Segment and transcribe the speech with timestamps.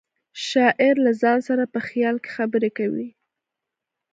[0.47, 3.09] شاعر له ځان سره په خیال کې خبرې کوي